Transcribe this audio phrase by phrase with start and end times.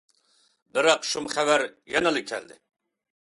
[0.77, 1.65] بىراق، شۇم خەۋەر
[1.97, 2.59] يەنىلا كەلدى.